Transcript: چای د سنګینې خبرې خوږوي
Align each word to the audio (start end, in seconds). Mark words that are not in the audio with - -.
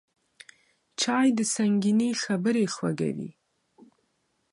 چای 1.01 1.27
د 1.37 1.39
سنګینې 1.55 2.09
خبرې 2.23 2.65
خوږوي 2.73 3.31